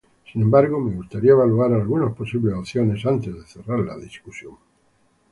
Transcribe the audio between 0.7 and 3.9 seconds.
me gustaría evaluar algunas posibles opciones antes de cerrar